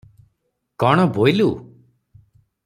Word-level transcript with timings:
କଣ 0.83 1.03
ବୋଇଲୁ? 1.19 1.51